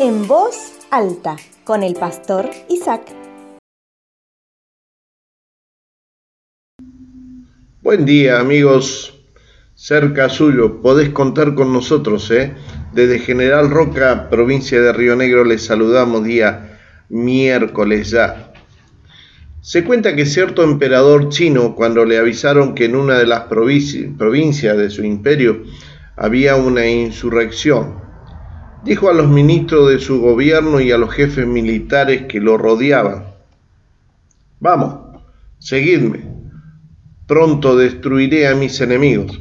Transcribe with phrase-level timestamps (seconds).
[0.00, 3.02] En voz alta, con el pastor Isaac.
[7.80, 9.14] Buen día amigos,
[9.76, 12.54] cerca suyo, podés contar con nosotros, ¿eh?
[12.92, 18.52] Desde General Roca, provincia de Río Negro, les saludamos día miércoles ya.
[19.60, 24.76] Se cuenta que cierto emperador chino, cuando le avisaron que en una de las provincias
[24.76, 25.62] de su imperio
[26.16, 28.03] había una insurrección,
[28.84, 33.24] dijo a los ministros de su gobierno y a los jefes militares que lo rodeaban,
[34.60, 35.20] vamos,
[35.58, 36.26] seguidme,
[37.26, 39.40] pronto destruiré a mis enemigos.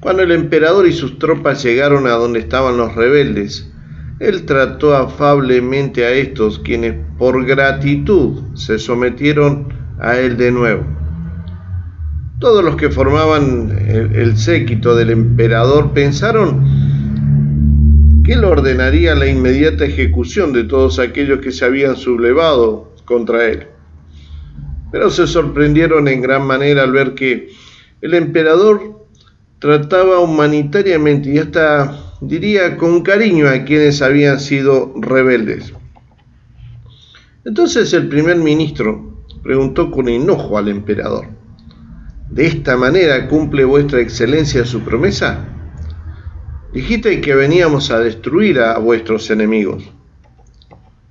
[0.00, 3.72] Cuando el emperador y sus tropas llegaron a donde estaban los rebeldes,
[4.18, 10.84] él trató afablemente a estos quienes por gratitud se sometieron a él de nuevo.
[12.38, 16.64] Todos los que formaban el, séquito del emperador pensaron
[18.24, 23.66] que él ordenaría la inmediata ejecución de todos aquellos que se habían sublevado contra él.
[24.92, 27.50] Pero se sorprendieron en gran manera al ver que
[28.00, 29.06] el emperador
[29.58, 35.72] trataba humanitariamente y hasta diría con cariño a quienes habían sido rebeldes.
[37.44, 41.26] Entonces el primer ministro preguntó con enojo al emperador,
[42.30, 45.48] ¿de esta manera cumple vuestra excelencia su promesa?
[46.72, 49.84] Dijiste que veníamos a destruir a vuestros enemigos.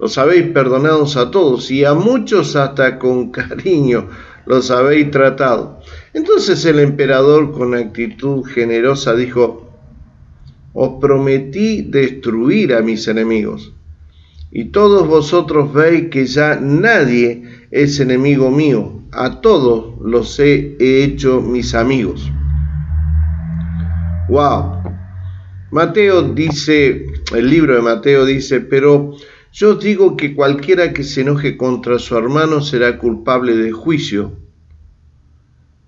[0.00, 4.08] Los habéis perdonado a todos y a muchos hasta con cariño
[4.46, 5.80] los habéis tratado.
[6.12, 9.70] Entonces el emperador con actitud generosa dijo,
[10.72, 13.72] os prometí destruir a mis enemigos.
[14.50, 21.40] Y todos vosotros veis que ya nadie es enemigo mío, a todos los he hecho
[21.40, 22.30] mis amigos.
[24.28, 24.83] ¡Wow!
[25.74, 29.16] Mateo dice, el libro de Mateo dice, pero
[29.52, 34.38] yo digo que cualquiera que se enoje contra su hermano será culpable de juicio.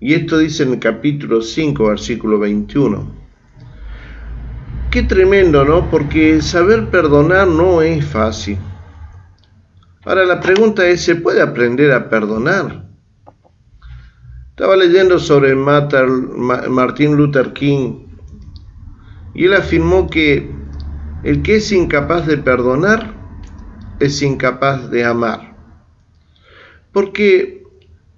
[0.00, 3.08] Y esto dice en el capítulo 5, versículo 21.
[4.90, 5.88] Qué tremendo, ¿no?
[5.92, 8.58] Porque saber perdonar no es fácil.
[10.04, 12.84] Ahora la pregunta es, ¿se puede aprender a perdonar?
[14.50, 18.07] Estaba leyendo sobre Martin Luther King
[19.38, 20.50] y él afirmó que
[21.22, 23.14] el que es incapaz de perdonar
[24.00, 25.56] es incapaz de amar.
[26.90, 27.62] Porque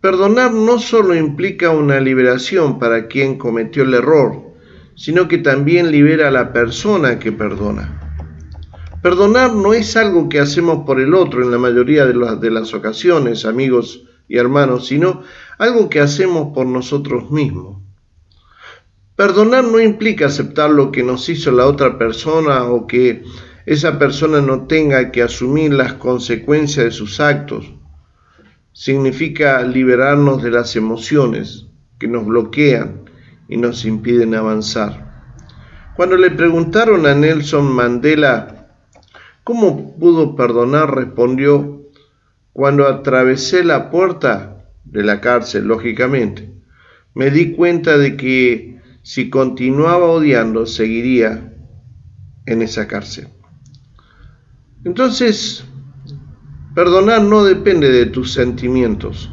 [0.01, 4.55] perdonar no solo implica una liberación para quien cometió el error,
[4.97, 8.17] sino que también libera a la persona que perdona.
[9.03, 12.51] Perdonar no es algo que hacemos por el otro en la mayoría de las, de
[12.51, 15.23] las ocasiones, amigos y hermanos, sino
[15.59, 17.90] algo que hacemos por nosotros mismos.
[19.21, 23.23] Perdonar no implica aceptar lo que nos hizo la otra persona o que
[23.67, 27.71] esa persona no tenga que asumir las consecuencias de sus actos.
[28.73, 31.67] Significa liberarnos de las emociones
[31.99, 33.11] que nos bloquean
[33.47, 35.27] y nos impiden avanzar.
[35.97, 38.71] Cuando le preguntaron a Nelson Mandela
[39.45, 41.83] cómo pudo perdonar, respondió,
[42.55, 46.55] cuando atravesé la puerta de la cárcel, lógicamente,
[47.13, 51.55] me di cuenta de que si continuaba odiando, seguiría
[52.47, 53.29] en esa cárcel.
[54.85, 55.65] Entonces,
[56.75, 59.31] perdonar no depende de tus sentimientos.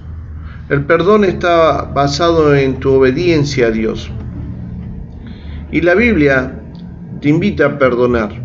[0.69, 4.09] El perdón está basado en tu obediencia a Dios.
[5.71, 6.61] Y la Biblia
[7.21, 8.43] te invita a perdonar.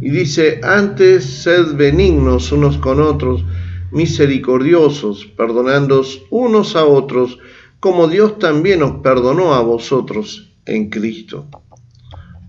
[0.00, 3.44] Y dice, antes sed benignos unos con otros,
[3.92, 7.38] misericordiosos, perdonándoos unos a otros,
[7.84, 11.50] como Dios también os perdonó a vosotros en Cristo.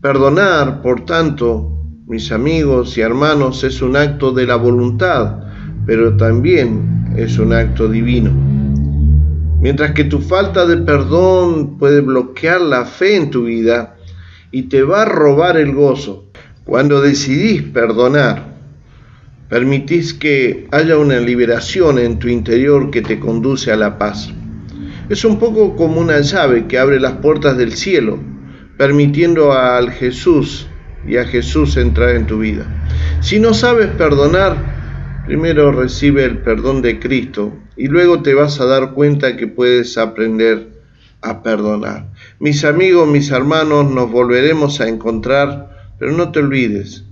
[0.02, 5.44] Perdonar, por tanto, mis amigos y hermanos, es un acto de la voluntad,
[5.86, 8.32] pero también es un acto divino.
[9.60, 13.98] Mientras que tu falta de perdón puede bloquear la fe en tu vida
[14.52, 16.32] y te va a robar el gozo,
[16.64, 18.56] cuando decidís perdonar,
[19.50, 24.34] permitís que haya una liberación en tu interior que te conduce a la paz.
[25.08, 28.20] Es un poco como una llave que abre las puertas del cielo,
[28.78, 30.68] permitiendo al Jesús
[31.08, 32.66] y a Jesús entrar en tu vida.
[33.22, 34.56] Si no sabes perdonar,
[35.28, 39.98] primero recibe el perdón de Cristo y luego te vas a dar cuenta que puedes
[40.00, 40.70] aprender
[41.22, 42.08] a perdonar.
[42.40, 47.04] Mis amigos, mis hermanos, nos volveremos a encontrar, pero no te olvides,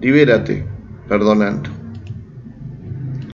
[0.00, 0.64] libérate
[1.08, 1.81] perdonando.